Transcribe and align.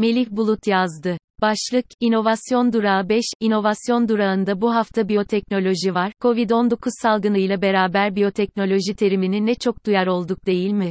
Melih 0.00 0.30
Bulut 0.30 0.66
yazdı. 0.66 1.18
Başlık, 1.40 1.86
İnovasyon 2.00 2.72
Durağı 2.72 3.08
5, 3.08 3.24
İnovasyon 3.40 4.08
Durağı'nda 4.08 4.60
bu 4.60 4.74
hafta 4.74 5.08
biyoteknoloji 5.08 5.94
var. 5.94 6.12
Covid-19 6.20 6.78
salgınıyla 7.02 7.62
beraber 7.62 8.16
biyoteknoloji 8.16 8.94
terimini 8.96 9.46
ne 9.46 9.54
çok 9.54 9.86
duyar 9.86 10.06
olduk 10.06 10.46
değil 10.46 10.70
mi? 10.70 10.90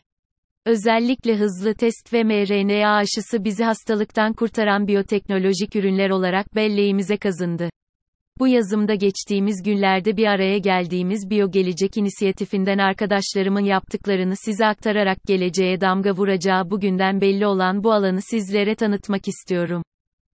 Özellikle 0.65 1.35
hızlı 1.35 1.73
test 1.73 2.13
ve 2.13 2.23
mRNA 2.23 2.95
aşısı 2.95 3.43
bizi 3.43 3.63
hastalıktan 3.63 4.33
kurtaran 4.33 4.87
biyoteknolojik 4.87 5.75
ürünler 5.75 6.09
olarak 6.09 6.55
belleğimize 6.55 7.17
kazındı. 7.17 7.69
Bu 8.39 8.47
yazımda 8.47 8.95
geçtiğimiz 8.95 9.63
günlerde 9.63 10.17
bir 10.17 10.25
araya 10.25 10.57
geldiğimiz 10.57 11.29
Biyo 11.29 11.51
Gelecek 11.51 11.97
inisiyatifinden 11.97 12.77
arkadaşlarımın 12.77 13.63
yaptıklarını 13.63 14.35
size 14.35 14.65
aktararak 14.65 15.17
geleceğe 15.27 15.81
damga 15.81 16.11
vuracağı 16.11 16.69
bugünden 16.69 17.21
belli 17.21 17.45
olan 17.45 17.83
bu 17.83 17.91
alanı 17.93 18.19
sizlere 18.21 18.75
tanıtmak 18.75 19.27
istiyorum. 19.27 19.83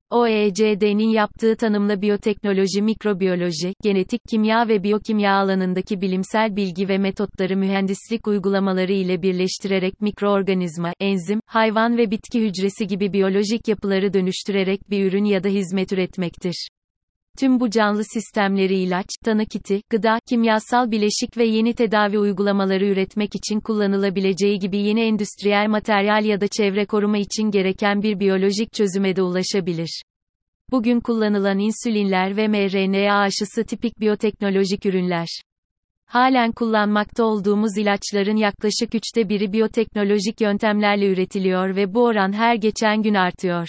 OECD'nin 0.09 1.09
yaptığı 1.09 1.55
tanımla 1.55 2.01
biyoteknoloji, 2.01 2.81
mikrobiyoloji, 2.81 3.73
genetik 3.83 4.21
kimya 4.29 4.67
ve 4.67 4.83
biyokimya 4.83 5.33
alanındaki 5.33 6.01
bilimsel 6.01 6.55
bilgi 6.55 6.89
ve 6.89 6.97
metotları 6.97 7.57
mühendislik 7.57 8.27
uygulamaları 8.27 8.93
ile 8.93 9.21
birleştirerek 9.21 10.01
mikroorganizma, 10.01 10.93
enzim, 10.99 11.39
hayvan 11.45 11.97
ve 11.97 12.11
bitki 12.11 12.41
hücresi 12.41 12.87
gibi 12.87 13.13
biyolojik 13.13 13.67
yapıları 13.67 14.13
dönüştürerek 14.13 14.89
bir 14.89 15.05
ürün 15.05 15.25
ya 15.25 15.43
da 15.43 15.47
hizmet 15.47 15.91
üretmektir. 15.91 16.67
Tüm 17.37 17.59
bu 17.59 17.69
canlı 17.69 18.03
sistemleri 18.03 18.75
ilaç, 18.75 19.05
tanı 19.25 19.45
kiti, 19.45 19.81
gıda, 19.89 20.19
kimyasal 20.29 20.91
bileşik 20.91 21.37
ve 21.37 21.45
yeni 21.45 21.73
tedavi 21.73 22.19
uygulamaları 22.19 22.85
üretmek 22.85 23.35
için 23.35 23.59
kullanılabileceği 23.59 24.59
gibi 24.59 24.77
yeni 24.77 25.01
endüstriyel 25.01 25.67
materyal 25.69 26.25
ya 26.25 26.41
da 26.41 26.47
çevre 26.47 26.85
koruma 26.85 27.17
için 27.17 27.51
gereken 27.51 28.03
bir 28.03 28.19
biyolojik 28.19 28.73
çözüme 28.73 29.15
de 29.15 29.21
ulaşabilir. 29.21 30.01
Bugün 30.71 30.99
kullanılan 30.99 31.59
insülinler 31.59 32.37
ve 32.37 32.47
mRNA 32.47 33.19
aşısı 33.19 33.63
tipik 33.63 33.99
biyoteknolojik 33.99 34.85
ürünler. 34.85 35.27
Halen 36.05 36.51
kullanmakta 36.51 37.23
olduğumuz 37.23 37.77
ilaçların 37.77 38.35
yaklaşık 38.35 38.95
üçte 38.95 39.29
biri 39.29 39.53
biyoteknolojik 39.53 40.41
yöntemlerle 40.41 41.07
üretiliyor 41.07 41.75
ve 41.75 41.93
bu 41.93 42.03
oran 42.03 42.33
her 42.33 42.55
geçen 42.55 43.01
gün 43.01 43.13
artıyor. 43.13 43.67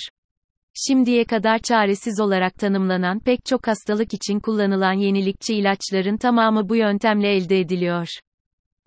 Şimdiye 0.75 1.25
kadar 1.25 1.59
çaresiz 1.59 2.21
olarak 2.21 2.55
tanımlanan 2.55 3.21
pek 3.21 3.45
çok 3.45 3.67
hastalık 3.67 4.15
için 4.15 4.41
kullanılan 4.41 4.93
yenilikçi 4.93 5.55
ilaçların 5.55 6.17
tamamı 6.17 6.69
bu 6.69 6.77
yöntemle 6.77 7.29
elde 7.37 7.61
ediliyor. 7.61 8.09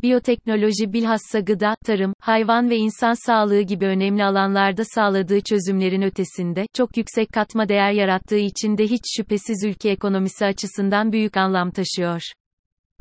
Biyoteknoloji 0.02 0.94
bilhassa 0.94 1.39
gıda, 1.39 1.75
tarım, 1.86 2.14
hayvan 2.19 2.69
ve 2.69 2.77
insan 2.77 3.25
sağlığı 3.25 3.61
gibi 3.61 3.86
önemli 3.86 4.23
alanlarda 4.23 4.83
sağladığı 4.86 5.42
çözümlerin 5.42 6.02
ötesinde, 6.02 6.66
çok 6.73 6.97
yüksek 6.97 7.30
katma 7.33 7.69
değer 7.69 7.92
yarattığı 7.92 8.38
için 8.38 8.77
de 8.77 8.83
hiç 8.83 9.02
şüphesiz 9.17 9.64
ülke 9.66 9.89
ekonomisi 9.89 10.45
açısından 10.45 11.11
büyük 11.11 11.38
anlam 11.38 11.72
taşıyor. 11.72 12.22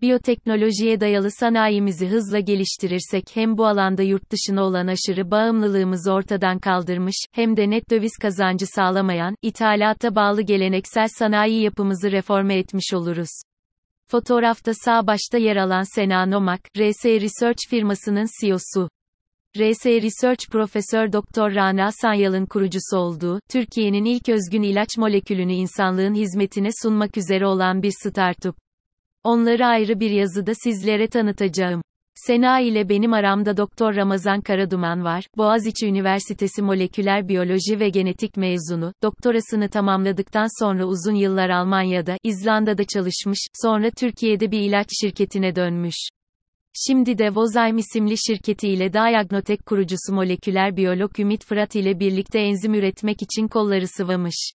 Biyoteknolojiye 0.04 1.00
dayalı 1.00 1.30
sanayimizi 1.30 2.08
hızla 2.08 2.40
geliştirirsek 2.40 3.24
hem 3.34 3.58
bu 3.58 3.66
alanda 3.66 4.02
yurt 4.02 4.30
dışına 4.30 4.62
olan 4.62 4.86
aşırı 4.86 5.30
bağımlılığımızı 5.30 6.12
ortadan 6.12 6.58
kaldırmış, 6.58 7.16
hem 7.32 7.56
de 7.56 7.70
net 7.70 7.90
döviz 7.90 8.12
kazancı 8.22 8.66
sağlamayan, 8.66 9.36
ithalata 9.42 10.14
bağlı 10.14 10.42
geleneksel 10.42 11.08
sanayi 11.18 11.62
yapımızı 11.62 12.12
reforme 12.12 12.58
etmiş 12.58 12.94
oluruz. 12.94 13.28
Fotoğrafta 14.10 14.74
sağ 14.74 15.06
başta 15.06 15.38
yer 15.38 15.56
alan 15.56 15.94
Sena 15.94 16.26
Nomak, 16.26 16.60
RS 16.78 17.04
Research 17.04 17.68
firmasının 17.70 18.26
CEO'su. 18.40 18.88
RS 19.56 19.86
Research 19.86 20.50
Profesör 20.50 21.12
Doktor 21.12 21.54
Rana 21.54 21.92
Sanyal'ın 21.92 22.46
kurucusu 22.46 22.96
olduğu, 22.96 23.40
Türkiye'nin 23.50 24.04
ilk 24.04 24.28
özgün 24.28 24.62
ilaç 24.62 24.88
molekülünü 24.98 25.52
insanlığın 25.52 26.14
hizmetine 26.14 26.68
sunmak 26.82 27.16
üzere 27.16 27.46
olan 27.46 27.82
bir 27.82 27.92
startup. 28.02 28.63
Onları 29.24 29.66
ayrı 29.66 30.00
bir 30.00 30.10
yazıda 30.10 30.52
sizlere 30.54 31.06
tanıtacağım. 31.08 31.82
Sena 32.14 32.60
ile 32.60 32.88
benim 32.88 33.12
aramda 33.12 33.56
Doktor 33.56 33.94
Ramazan 33.94 34.40
Karaduman 34.40 35.04
var. 35.04 35.26
Boğaziçi 35.36 35.86
Üniversitesi 35.86 36.62
Moleküler 36.62 37.28
Biyoloji 37.28 37.80
ve 37.80 37.88
Genetik 37.88 38.36
mezunu. 38.36 38.92
Doktorasını 39.02 39.68
tamamladıktan 39.68 40.64
sonra 40.64 40.84
uzun 40.84 41.14
yıllar 41.14 41.50
Almanya'da, 41.50 42.16
İzlanda'da 42.22 42.84
çalışmış, 42.84 43.38
sonra 43.62 43.90
Türkiye'de 43.90 44.50
bir 44.50 44.60
ilaç 44.60 44.86
şirketine 45.00 45.56
dönmüş. 45.56 45.96
Şimdi 46.86 47.18
de 47.18 47.34
Vozyme 47.34 47.80
isimli 47.80 48.14
şirketiyle 48.26 48.92
Diagnotek 48.92 49.66
kurucusu 49.66 50.12
moleküler 50.12 50.76
biyolog 50.76 51.20
Ümit 51.20 51.44
Fırat 51.44 51.74
ile 51.74 52.00
birlikte 52.00 52.38
enzim 52.38 52.74
üretmek 52.74 53.22
için 53.22 53.48
kolları 53.48 53.88
sıvamış. 53.88 54.52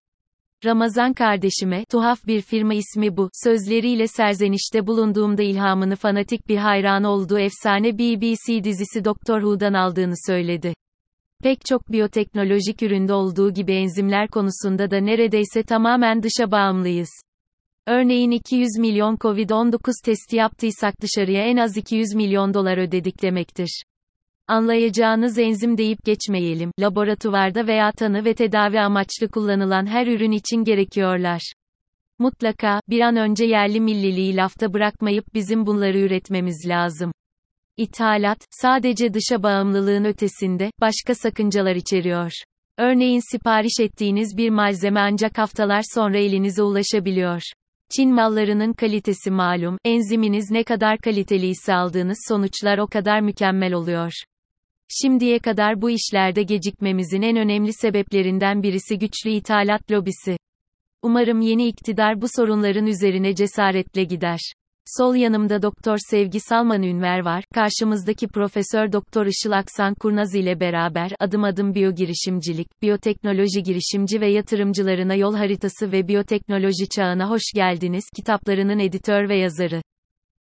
Ramazan 0.64 1.12
kardeşime, 1.12 1.84
tuhaf 1.84 2.26
bir 2.26 2.40
firma 2.40 2.74
ismi 2.74 3.16
bu, 3.16 3.30
sözleriyle 3.44 4.06
serzenişte 4.06 4.86
bulunduğumda 4.86 5.42
ilhamını 5.42 5.96
fanatik 5.96 6.48
bir 6.48 6.56
hayran 6.56 7.04
olduğu 7.04 7.38
efsane 7.38 7.98
BBC 7.98 8.64
dizisi 8.64 9.04
Doctor 9.04 9.40
Who'dan 9.40 9.72
aldığını 9.72 10.14
söyledi. 10.26 10.74
Pek 11.42 11.64
çok 11.64 11.92
biyoteknolojik 11.92 12.82
üründe 12.82 13.12
olduğu 13.12 13.52
gibi 13.52 13.72
enzimler 13.72 14.28
konusunda 14.28 14.90
da 14.90 14.96
neredeyse 15.00 15.62
tamamen 15.62 16.22
dışa 16.22 16.50
bağımlıyız. 16.50 17.10
Örneğin 17.86 18.30
200 18.30 18.78
milyon 18.78 19.16
COVID-19 19.16 19.78
testi 20.04 20.36
yaptıysak 20.36 20.94
dışarıya 21.00 21.42
en 21.42 21.56
az 21.56 21.76
200 21.76 22.14
milyon 22.14 22.54
dolar 22.54 22.78
ödedik 22.78 23.22
demektir. 23.22 23.82
Anlayacağınız 24.50 25.38
enzim 25.38 25.78
deyip 25.78 26.04
geçmeyelim, 26.04 26.72
laboratuvarda 26.80 27.66
veya 27.66 27.92
tanı 27.92 28.24
ve 28.24 28.34
tedavi 28.34 28.80
amaçlı 28.80 29.28
kullanılan 29.28 29.86
her 29.86 30.06
ürün 30.06 30.30
için 30.30 30.64
gerekiyorlar. 30.64 31.52
Mutlaka, 32.18 32.80
bir 32.88 33.00
an 33.00 33.16
önce 33.16 33.44
yerli 33.44 33.80
milliliği 33.80 34.36
lafta 34.36 34.72
bırakmayıp 34.72 35.24
bizim 35.34 35.66
bunları 35.66 35.98
üretmemiz 35.98 36.66
lazım. 36.68 37.12
İthalat, 37.76 38.38
sadece 38.50 39.14
dışa 39.14 39.42
bağımlılığın 39.42 40.04
ötesinde, 40.04 40.70
başka 40.80 41.14
sakıncalar 41.14 41.74
içeriyor. 41.74 42.32
Örneğin 42.78 43.32
sipariş 43.32 43.80
ettiğiniz 43.80 44.36
bir 44.36 44.50
malzeme 44.50 45.00
ancak 45.00 45.38
haftalar 45.38 45.82
sonra 45.94 46.18
elinize 46.18 46.62
ulaşabiliyor. 46.62 47.42
Çin 47.96 48.14
mallarının 48.14 48.72
kalitesi 48.72 49.30
malum, 49.30 49.78
enziminiz 49.84 50.50
ne 50.50 50.64
kadar 50.64 50.98
kaliteliyse 50.98 51.74
aldığınız 51.74 52.18
sonuçlar 52.28 52.78
o 52.78 52.86
kadar 52.86 53.20
mükemmel 53.20 53.72
oluyor. 53.72 54.12
Şimdiye 55.02 55.38
kadar 55.38 55.82
bu 55.82 55.90
işlerde 55.90 56.42
gecikmemizin 56.42 57.22
en 57.22 57.36
önemli 57.36 57.72
sebeplerinden 57.72 58.62
birisi 58.62 58.98
güçlü 58.98 59.30
ithalat 59.30 59.90
lobisi. 59.90 60.36
Umarım 61.02 61.40
yeni 61.40 61.66
iktidar 61.66 62.20
bu 62.20 62.26
sorunların 62.36 62.86
üzerine 62.86 63.34
cesaretle 63.34 64.04
gider. 64.04 64.38
Sol 64.86 65.14
yanımda 65.14 65.62
Doktor 65.62 65.96
Sevgi 66.10 66.40
Salman 66.40 66.82
Ünver 66.82 67.24
var. 67.24 67.44
Karşımızdaki 67.54 68.28
Profesör 68.28 68.92
Doktor 68.92 69.26
Işıl 69.26 69.50
Aksan 69.52 69.94
Kurnaz 69.94 70.34
ile 70.34 70.60
beraber 70.60 71.12
adım 71.20 71.44
adım 71.44 71.74
biyo 71.74 71.94
girişimcilik, 71.94 72.82
biyoteknoloji 72.82 73.62
girişimci 73.62 74.20
ve 74.20 74.30
yatırımcılarına 74.30 75.14
yol 75.14 75.34
haritası 75.34 75.92
ve 75.92 76.08
biyoteknoloji 76.08 76.88
çağına 76.96 77.30
hoş 77.30 77.42
geldiniz 77.54 78.04
kitaplarının 78.16 78.78
editör 78.78 79.28
ve 79.28 79.36
yazarı. 79.36 79.82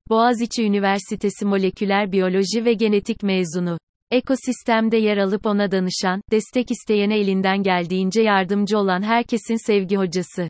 Boğaziçi 0.08 0.64
Üniversitesi 0.64 1.47
Moleküler 1.47 2.12
Biyoloji 2.12 2.64
ve 2.64 2.72
Genetik 2.72 3.22
mezunu. 3.22 3.78
Ekosistemde 4.10 4.96
yer 4.96 5.16
alıp 5.16 5.46
ona 5.46 5.70
danışan, 5.70 6.20
destek 6.30 6.70
isteyene 6.70 7.19
elinden 7.19 7.62
geldiğince 7.62 8.22
yardımcı 8.22 8.78
olan 8.78 9.02
herkesin 9.02 9.66
sevgi 9.66 9.96
hocası. 9.96 10.48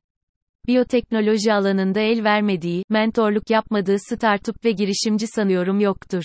Biyoteknoloji 0.66 1.52
alanında 1.52 2.00
el 2.00 2.24
vermediği, 2.24 2.82
mentorluk 2.88 3.50
yapmadığı 3.50 3.96
startup 3.98 4.64
ve 4.64 4.70
girişimci 4.70 5.26
sanıyorum 5.26 5.80
yoktur. 5.80 6.22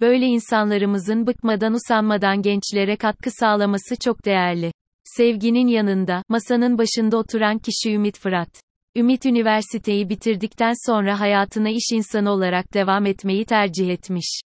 Böyle 0.00 0.26
insanlarımızın 0.26 1.26
bıkmadan 1.26 1.74
usanmadan 1.74 2.42
gençlere 2.42 2.96
katkı 2.96 3.30
sağlaması 3.30 3.96
çok 4.04 4.24
değerli. 4.24 4.72
Sevginin 5.04 5.66
yanında, 5.66 6.22
masanın 6.28 6.78
başında 6.78 7.16
oturan 7.16 7.58
kişi 7.58 7.94
Ümit 7.94 8.18
Fırat. 8.18 8.62
Ümit 8.96 9.26
üniversiteyi 9.26 10.08
bitirdikten 10.08 10.72
sonra 10.86 11.20
hayatına 11.20 11.68
iş 11.68 11.92
insanı 11.92 12.30
olarak 12.30 12.74
devam 12.74 13.06
etmeyi 13.06 13.44
tercih 13.44 13.88
etmiş. 13.88 14.40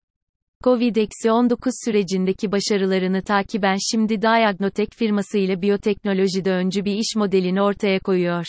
Covid-19 0.63 1.85
sürecindeki 1.85 2.51
başarılarını 2.51 3.21
takiben 3.21 3.77
şimdi 3.91 4.21
Diagnotek 4.21 4.89
firması 4.95 5.37
ile 5.37 5.61
biyoteknolojide 5.61 6.51
öncü 6.51 6.85
bir 6.85 6.95
iş 6.95 7.15
modelini 7.15 7.61
ortaya 7.61 7.99
koyuyor. 7.99 8.45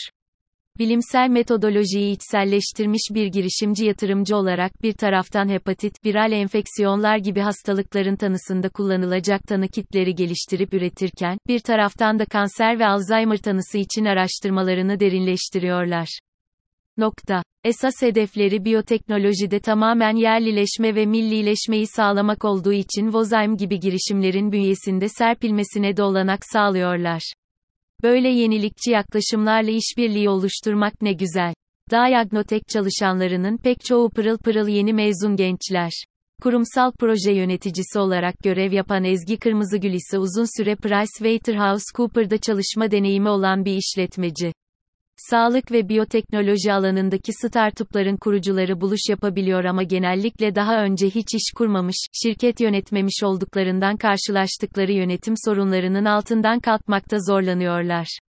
Bilimsel 0.79 1.29
metodolojiyi 1.29 2.15
içselleştirmiş 2.15 3.01
bir 3.13 3.27
girişimci 3.27 3.85
yatırımcı 3.85 4.35
olarak 4.35 4.83
bir 4.83 4.93
taraftan 4.93 5.49
hepatit, 5.49 6.05
viral 6.05 6.31
enfeksiyonlar 6.31 7.17
gibi 7.17 7.39
hastalıkların 7.39 8.15
tanısında 8.15 8.69
kullanılacak 8.69 9.43
tanı 9.47 9.67
kitleri 9.67 10.15
geliştirip 10.15 10.73
üretirken, 10.73 11.37
bir 11.47 11.59
taraftan 11.59 12.19
da 12.19 12.25
kanser 12.25 12.79
ve 12.79 12.87
Alzheimer 12.87 13.37
tanısı 13.37 13.77
için 13.77 14.05
araştırmalarını 14.05 14.99
derinleştiriyorlar. 14.99 16.19
Nokta. 16.99 17.43
Esas 17.63 18.01
hedefleri 18.01 18.65
biyoteknolojide 18.65 19.59
tamamen 19.59 20.15
yerlileşme 20.15 20.95
ve 20.95 21.05
millileşmeyi 21.05 21.87
sağlamak 21.87 22.45
olduğu 22.45 22.73
için 22.73 23.13
Vozyme 23.13 23.55
gibi 23.55 23.79
girişimlerin 23.79 24.51
bünyesinde 24.51 25.09
serpilmesine 25.09 25.97
de 25.97 26.03
olanak 26.03 26.39
sağlıyorlar. 26.53 27.33
Böyle 28.03 28.29
yenilikçi 28.29 28.91
yaklaşımlarla 28.91 29.71
işbirliği 29.71 30.29
oluşturmak 30.29 31.01
ne 31.01 31.13
güzel. 31.13 31.53
Diagnotek 31.91 32.61
çalışanlarının 32.67 33.57
pek 33.57 33.85
çoğu 33.85 34.09
pırıl 34.09 34.37
pırıl 34.37 34.67
yeni 34.67 34.93
mezun 34.93 35.35
gençler. 35.35 35.91
Kurumsal 36.41 36.91
proje 36.99 37.31
yöneticisi 37.31 37.99
olarak 37.99 38.35
görev 38.43 38.71
yapan 38.71 39.03
Ezgi 39.03 39.37
Kırmızıgül 39.37 39.93
ise 39.93 40.17
uzun 40.19 40.59
süre 40.59 40.75
PricewaterhouseCoopers'da 40.75 42.37
çalışma 42.37 42.91
deneyimi 42.91 43.29
olan 43.29 43.65
bir 43.65 43.73
işletmeci. 43.75 44.53
Sağlık 45.27 45.71
ve 45.71 45.89
biyoteknoloji 45.89 46.73
alanındaki 46.73 47.33
startupların 47.33 48.17
kurucuları 48.17 48.81
buluş 48.81 48.99
yapabiliyor 49.09 49.63
ama 49.63 49.83
genellikle 49.83 50.55
daha 50.55 50.83
önce 50.83 51.09
hiç 51.09 51.35
iş 51.35 51.51
kurmamış, 51.55 51.95
şirket 52.23 52.59
yönetmemiş 52.61 53.23
olduklarından 53.23 53.97
karşılaştıkları 53.97 54.91
yönetim 54.91 55.33
sorunlarının 55.45 56.05
altından 56.05 56.59
kalkmakta 56.59 57.17
zorlanıyorlar. 57.19 58.19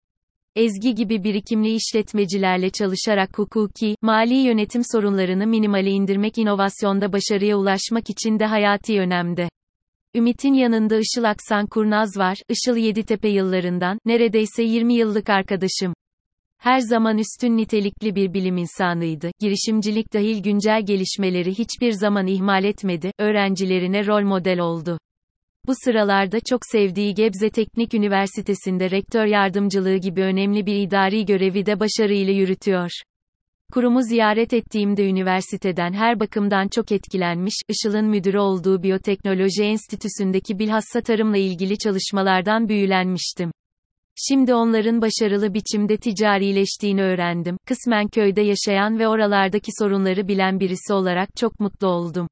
Ezgi 0.56 0.94
gibi 0.94 1.24
birikimli 1.24 1.74
işletmecilerle 1.74 2.70
çalışarak 2.70 3.38
hukuki, 3.38 3.96
mali 4.02 4.34
yönetim 4.34 4.82
sorunlarını 4.92 5.46
minimale 5.46 5.90
indirmek 5.90 6.38
inovasyonda 6.38 7.12
başarıya 7.12 7.56
ulaşmak 7.56 8.10
için 8.10 8.38
de 8.38 8.46
hayati 8.46 9.00
önemde. 9.00 9.48
Ümit'in 10.14 10.54
yanında 10.54 10.98
Işıl 10.98 11.24
Aksan 11.24 11.66
Kurnaz 11.66 12.16
var, 12.16 12.36
Işıl 12.48 12.76
Yeditepe 12.76 13.28
yıllarından, 13.28 13.98
neredeyse 14.04 14.62
20 14.62 14.94
yıllık 14.94 15.30
arkadaşım. 15.30 15.94
Her 16.60 16.78
zaman 16.78 17.18
üstün 17.18 17.56
nitelikli 17.56 18.14
bir 18.14 18.34
bilim 18.34 18.56
insanıydı. 18.56 19.30
Girişimcilik 19.40 20.12
dahil 20.12 20.42
güncel 20.42 20.86
gelişmeleri 20.86 21.58
hiçbir 21.58 21.92
zaman 21.92 22.26
ihmal 22.26 22.64
etmedi. 22.64 23.12
Öğrencilerine 23.18 24.06
rol 24.06 24.22
model 24.22 24.58
oldu. 24.58 24.98
Bu 25.66 25.72
sıralarda 25.84 26.40
çok 26.40 26.60
sevdiği 26.72 27.14
Gebze 27.14 27.50
Teknik 27.50 27.94
Üniversitesi'nde 27.94 28.90
rektör 28.90 29.26
yardımcılığı 29.26 29.96
gibi 29.96 30.20
önemli 30.20 30.66
bir 30.66 30.74
idari 30.74 31.24
görevi 31.24 31.66
de 31.66 31.80
başarıyla 31.80 32.32
yürütüyor. 32.32 32.90
Kurumu 33.72 34.02
ziyaret 34.02 34.52
ettiğimde 34.52 35.08
üniversiteden 35.08 35.92
her 35.92 36.20
bakımdan 36.20 36.68
çok 36.68 36.92
etkilenmiş, 36.92 37.54
Işıl'ın 37.68 38.06
müdürü 38.06 38.38
olduğu 38.38 38.82
Biyoteknoloji 38.82 39.62
Enstitüsü'ndeki 39.62 40.58
bilhassa 40.58 41.00
tarımla 41.00 41.38
ilgili 41.38 41.78
çalışmalardan 41.78 42.68
büyülenmiştim. 42.68 43.50
Şimdi 44.28 44.54
onların 44.54 45.02
başarılı 45.02 45.54
biçimde 45.54 45.96
ticarileştiğini 45.96 47.02
öğrendim. 47.02 47.56
Kısmen 47.66 48.08
köyde 48.08 48.40
yaşayan 48.40 48.98
ve 48.98 49.08
oralardaki 49.08 49.70
sorunları 49.78 50.28
bilen 50.28 50.60
birisi 50.60 50.92
olarak 50.92 51.36
çok 51.36 51.60
mutlu 51.60 51.86
oldum. 51.86 52.28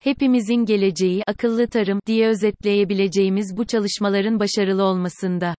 Hepimizin 0.00 0.64
geleceği 0.64 1.22
akıllı 1.26 1.66
tarım 1.66 2.00
diye 2.06 2.28
özetleyebileceğimiz 2.28 3.56
bu 3.56 3.66
çalışmaların 3.66 4.40
başarılı 4.40 4.82
olmasında. 4.82 5.54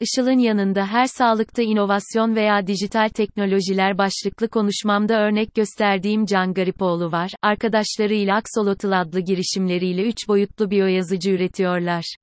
Işıl'ın 0.00 0.38
yanında 0.38 0.86
her 0.86 1.06
sağlıkta 1.06 1.62
inovasyon 1.62 2.36
veya 2.36 2.66
dijital 2.66 3.08
teknolojiler 3.08 3.98
başlıklı 3.98 4.48
konuşmamda 4.48 5.20
örnek 5.20 5.54
gösterdiğim 5.54 6.26
Can 6.26 6.54
Garipoğlu 6.54 7.12
var. 7.12 7.30
Arkadaşlarıyla 7.42 8.36
Axolotl 8.36 9.00
adlı 9.00 9.20
girişimleriyle 9.20 10.02
3 10.02 10.28
boyutlu 10.28 10.70
biyoyazıcı 10.70 11.30
üretiyorlar. 11.30 12.16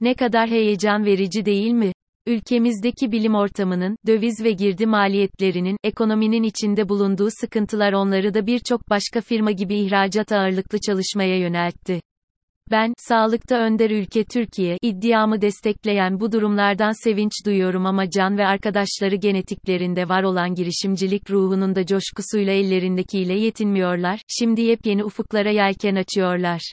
Ne 0.00 0.14
kadar 0.14 0.50
heyecan 0.50 1.04
verici 1.04 1.44
değil 1.44 1.72
mi? 1.72 1.92
Ülkemizdeki 2.26 3.12
bilim 3.12 3.34
ortamının, 3.34 3.96
döviz 4.06 4.44
ve 4.44 4.52
girdi 4.52 4.86
maliyetlerinin, 4.86 5.76
ekonominin 5.84 6.42
içinde 6.42 6.88
bulunduğu 6.88 7.28
sıkıntılar 7.40 7.92
onları 7.92 8.34
da 8.34 8.46
birçok 8.46 8.90
başka 8.90 9.20
firma 9.20 9.50
gibi 9.50 9.78
ihracat 9.78 10.32
ağırlıklı 10.32 10.78
çalışmaya 10.86 11.38
yöneltti. 11.38 12.00
Ben, 12.70 12.94
sağlıkta 12.98 13.56
önder 13.56 13.90
ülke 13.90 14.24
Türkiye, 14.24 14.78
iddiamı 14.82 15.40
destekleyen 15.40 16.20
bu 16.20 16.32
durumlardan 16.32 17.04
sevinç 17.04 17.32
duyuyorum 17.46 17.86
ama 17.86 18.10
Can 18.10 18.38
ve 18.38 18.46
arkadaşları 18.46 19.16
genetiklerinde 19.16 20.08
var 20.08 20.22
olan 20.22 20.54
girişimcilik 20.54 21.30
ruhunun 21.30 21.74
da 21.74 21.86
coşkusuyla 21.86 22.52
ellerindekiyle 22.52 23.34
yetinmiyorlar, 23.34 24.20
şimdi 24.40 24.60
yepyeni 24.60 25.04
ufuklara 25.04 25.50
yelken 25.50 25.94
açıyorlar. 25.94 26.72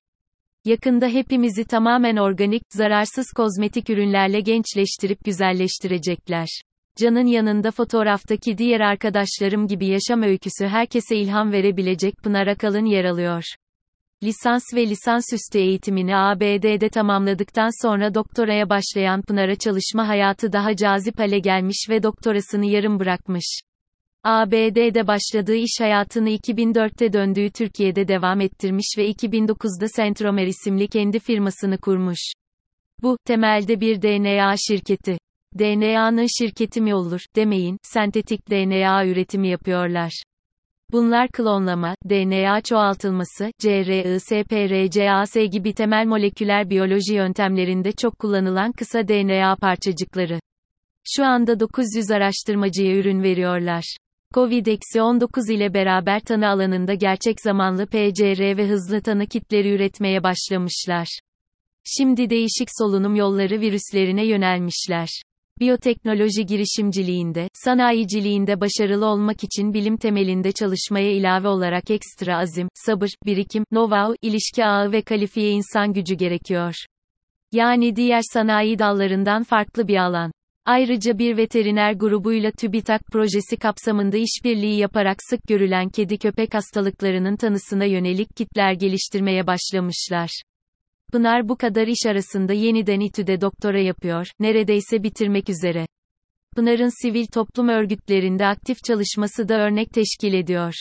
Yakında 0.65 1.07
hepimizi 1.07 1.65
tamamen 1.65 2.15
organik, 2.15 2.61
zararsız 2.69 3.25
kozmetik 3.35 3.89
ürünlerle 3.89 4.39
gençleştirip 4.39 5.25
güzelleştirecekler. 5.25 6.47
Can'ın 6.97 7.25
yanında 7.25 7.71
fotoğraftaki 7.71 8.57
diğer 8.57 8.79
arkadaşlarım 8.79 9.67
gibi 9.67 9.85
yaşam 9.87 10.23
öyküsü 10.23 10.67
herkese 10.67 11.15
ilham 11.15 11.51
verebilecek 11.51 12.17
Pınar 12.23 12.47
Akalın 12.47 12.85
yer 12.85 13.05
alıyor. 13.05 13.43
Lisans 14.23 14.63
ve 14.73 14.89
lisansüstü 14.89 15.59
eğitimini 15.59 16.15
ABD'de 16.15 16.89
tamamladıktan 16.89 17.85
sonra 17.87 18.13
doktoraya 18.13 18.69
başlayan 18.69 19.21
Pınar'a 19.21 19.55
çalışma 19.55 20.07
hayatı 20.07 20.53
daha 20.53 20.75
cazip 20.75 21.19
hale 21.19 21.39
gelmiş 21.39 21.85
ve 21.89 22.03
doktorasını 22.03 22.65
yarım 22.65 22.99
bırakmış. 22.99 23.59
ABD'de 24.23 25.07
başladığı 25.07 25.55
iş 25.55 25.79
hayatını 25.79 26.29
2004'te 26.29 27.13
döndüğü 27.13 27.49
Türkiye'de 27.49 28.07
devam 28.07 28.41
ettirmiş 28.41 28.95
ve 28.97 29.11
2009'da 29.11 29.87
Centromer 29.95 30.47
isimli 30.47 30.87
kendi 30.87 31.19
firmasını 31.19 31.77
kurmuş. 31.77 32.31
Bu, 33.01 33.17
temelde 33.25 33.79
bir 33.79 34.01
DNA 34.01 34.55
şirketi. 34.67 35.17
DNA'nın 35.59 36.27
şirketi 36.39 36.81
mi 36.81 36.95
olur, 36.95 37.21
demeyin, 37.35 37.77
sentetik 37.83 38.49
DNA 38.49 39.05
üretimi 39.05 39.49
yapıyorlar. 39.49 40.23
Bunlar 40.91 41.27
klonlama, 41.27 41.95
DNA 42.09 42.61
çoğaltılması, 42.61 43.51
CRISPR-Cas 43.63 45.45
gibi 45.45 45.73
temel 45.73 46.05
moleküler 46.05 46.69
biyoloji 46.69 47.13
yöntemlerinde 47.15 47.91
çok 47.91 48.19
kullanılan 48.19 48.71
kısa 48.71 49.07
DNA 49.07 49.55
parçacıkları. 49.55 50.39
Şu 51.05 51.25
anda 51.25 51.59
900 51.59 52.11
araştırmacıya 52.11 52.95
ürün 52.95 53.23
veriyorlar. 53.23 53.97
Covid-19 54.33 55.53
ile 55.53 55.73
beraber 55.73 56.19
tanı 56.19 56.47
alanında 56.47 56.93
gerçek 56.93 57.41
zamanlı 57.41 57.87
PCR 57.87 58.57
ve 58.57 58.67
hızlı 58.67 59.01
tanı 59.01 59.27
kitleri 59.27 59.69
üretmeye 59.75 60.23
başlamışlar. 60.23 61.07
Şimdi 61.85 62.29
değişik 62.29 62.67
solunum 62.79 63.15
yolları 63.15 63.61
virüslerine 63.61 64.25
yönelmişler. 64.25 65.09
Biyoteknoloji 65.59 66.45
girişimciliğinde, 66.45 67.47
sanayiciliğinde 67.53 68.61
başarılı 68.61 69.05
olmak 69.05 69.43
için 69.43 69.73
bilim 69.73 69.97
temelinde 69.97 70.51
çalışmaya 70.51 71.11
ilave 71.11 71.47
olarak 71.47 71.91
ekstra 71.91 72.37
azim, 72.37 72.67
sabır, 72.73 73.09
birikim, 73.25 73.63
know-how, 73.63 74.15
ilişki 74.21 74.65
ağı 74.65 74.91
ve 74.91 75.01
kalifiye 75.01 75.51
insan 75.51 75.93
gücü 75.93 76.15
gerekiyor. 76.15 76.75
Yani 77.51 77.95
diğer 77.95 78.21
sanayi 78.33 78.79
dallarından 78.79 79.43
farklı 79.43 79.87
bir 79.87 79.97
alan. 79.97 80.31
Ayrıca 80.65 81.19
bir 81.19 81.37
veteriner 81.37 81.93
grubuyla 81.93 82.51
TÜBİTAK 82.51 83.01
projesi 83.11 83.57
kapsamında 83.57 84.17
işbirliği 84.17 84.79
yaparak 84.79 85.17
sık 85.29 85.43
görülen 85.47 85.89
kedi 85.89 86.17
köpek 86.17 86.53
hastalıklarının 86.53 87.35
tanısına 87.35 87.85
yönelik 87.85 88.35
kitler 88.35 88.73
geliştirmeye 88.73 89.47
başlamışlar. 89.47 90.41
Pınar 91.11 91.49
bu 91.49 91.57
kadar 91.57 91.87
iş 91.87 92.05
arasında 92.05 92.53
yeniden 92.53 92.99
İTÜ'de 92.99 93.41
doktora 93.41 93.79
yapıyor, 93.79 94.27
neredeyse 94.39 95.03
bitirmek 95.03 95.49
üzere. 95.49 95.85
Pınar'ın 96.55 97.01
sivil 97.01 97.25
toplum 97.25 97.67
örgütlerinde 97.67 98.45
aktif 98.45 98.77
çalışması 98.87 99.49
da 99.49 99.59
örnek 99.59 99.89
teşkil 99.93 100.33
ediyor. 100.33 100.73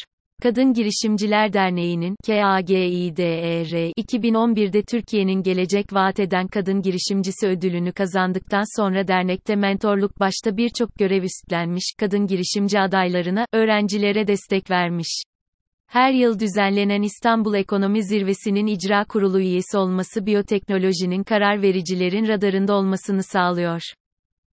Kadın 0.42 0.72
Girişimciler 0.72 1.52
Derneği'nin 1.52 2.16
KAGİDER 2.26 3.66
2011'de 3.98 4.82
Türkiye'nin 4.82 5.42
gelecek 5.42 5.92
vaat 5.92 6.20
eden 6.20 6.48
kadın 6.48 6.82
girişimcisi 6.82 7.46
ödülünü 7.46 7.92
kazandıktan 7.92 8.80
sonra 8.80 9.08
dernekte 9.08 9.56
mentorluk 9.56 10.20
başta 10.20 10.56
birçok 10.56 10.94
görev 10.94 11.22
üstlenmiş 11.22 11.94
kadın 12.00 12.26
girişimci 12.26 12.80
adaylarına, 12.80 13.46
öğrencilere 13.52 14.26
destek 14.26 14.70
vermiş. 14.70 15.22
Her 15.86 16.12
yıl 16.12 16.38
düzenlenen 16.38 17.02
İstanbul 17.02 17.54
Ekonomi 17.54 18.04
Zirvesi'nin 18.04 18.66
icra 18.66 19.04
kurulu 19.04 19.40
üyesi 19.40 19.78
olması 19.78 20.26
biyoteknolojinin 20.26 21.22
karar 21.22 21.62
vericilerin 21.62 22.28
radarında 22.28 22.74
olmasını 22.74 23.22
sağlıyor. 23.22 23.82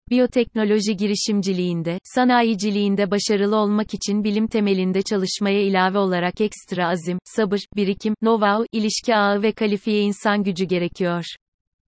Biyoteknoloji 0.10 0.98
girişimciliğinde, 0.98 2.00
sanayiciliğinde 2.04 3.12
başarılı 3.12 3.56
olmak 3.56 3.94
için 3.94 4.24
bilim 4.24 4.48
temelinde 4.48 5.02
çalışmaya 5.02 5.62
ilave 5.62 5.98
olarak 5.98 6.42
ekstra 6.42 6.88
azim, 6.90 7.20
sabır, 7.24 7.60
birikim, 7.76 8.14
know-how, 8.14 8.66
ilişki 8.72 9.16
ağı 9.16 9.42
ve 9.42 9.52
kalifiye 9.52 10.02
insan 10.02 10.44
gücü 10.44 10.66
gerekiyor. 10.66 11.26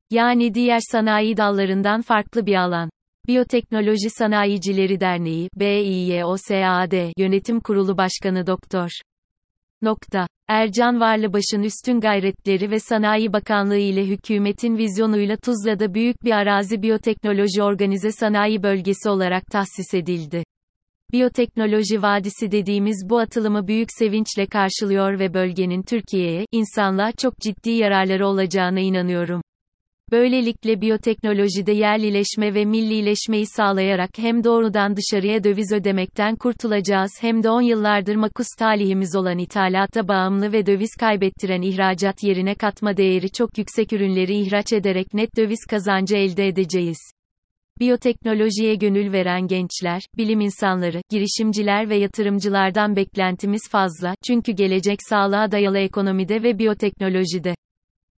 Yani 0.09 0.53
diğer 0.53 0.79
sanayi 0.91 1.38
dallarından 1.38 2.01
farklı 2.01 2.45
bir 2.45 2.55
alan. 2.55 2.89
Biyoteknoloji 3.27 4.09
Sanayicileri 4.09 5.00
Derneği, 5.00 5.50
BİYOSAD 5.55 7.12
Yönetim 7.17 7.59
Kurulu 7.59 7.97
Başkanı 7.97 8.47
Doktor 8.47 8.89
Nokta. 9.81 10.27
Ercan 10.48 11.00
Varlıbaş'ın 11.00 11.63
üstün 11.63 12.00
gayretleri 12.00 12.72
ve 12.72 12.79
Sanayi 12.79 13.34
Bakanlığı 13.34 13.77
ile 13.77 14.05
hükümetin 14.05 14.77
vizyonuyla 14.77 15.38
Tuzla'da 15.38 15.93
büyük 15.93 16.24
bir 16.24 16.31
arazi 16.31 16.81
biyoteknoloji 16.81 17.63
organize 17.63 18.12
sanayi 18.12 18.63
bölgesi 18.63 19.10
olarak 19.10 19.46
tahsis 19.46 19.93
edildi. 19.93 20.43
Biyoteknoloji 21.12 22.01
Vadisi 22.01 22.51
dediğimiz 22.51 23.05
bu 23.10 23.19
atılımı 23.19 23.67
büyük 23.67 23.88
sevinçle 23.91 24.46
karşılıyor 24.46 25.19
ve 25.19 25.34
bölgenin 25.34 25.84
Türkiye'ye, 25.84 26.46
insanlığa 26.51 27.12
çok 27.12 27.39
ciddi 27.39 27.69
yararları 27.69 28.27
olacağına 28.27 28.79
inanıyorum. 28.79 29.41
Böylelikle 30.12 30.82
biyoteknolojide 30.82 31.72
yerlileşme 31.72 32.54
ve 32.54 32.66
millileşmeyi 32.66 33.46
sağlayarak 33.46 34.10
hem 34.18 34.44
doğrudan 34.44 34.96
dışarıya 34.96 35.44
döviz 35.44 35.72
ödemekten 35.74 36.36
kurtulacağız 36.36 37.12
hem 37.22 37.44
de 37.44 37.50
10 37.50 37.62
yıllardır 37.62 38.16
makus 38.16 38.48
talihimiz 38.60 39.16
olan 39.16 39.38
ithalata 39.38 40.08
bağımlı 40.08 40.52
ve 40.54 40.66
döviz 40.66 40.90
kaybettiren 41.00 41.62
ihracat 41.62 42.24
yerine 42.24 42.56
katma 42.56 42.98
değeri 42.98 43.32
çok 43.32 43.58
yüksek 43.58 43.94
ürünleri 43.94 44.40
ihraç 44.40 44.74
ederek 44.74 45.14
net 45.14 45.38
döviz 45.38 45.66
kazancı 45.70 46.16
elde 46.16 46.48
edeceğiz. 46.48 47.00
Biyoteknolojiye 47.80 48.76
gönül 48.76 49.12
veren 49.12 49.48
gençler, 49.48 50.02
bilim 50.18 50.40
insanları, 50.40 51.02
girişimciler 51.10 51.90
ve 51.90 51.96
yatırımcılardan 51.96 52.96
beklentimiz 52.96 53.62
fazla, 53.72 54.16
çünkü 54.28 54.52
gelecek 54.52 55.00
sağlığa 55.10 55.52
dayalı 55.52 55.78
ekonomide 55.78 56.44
ve 56.44 56.60
biyoteknolojide. 56.60 57.56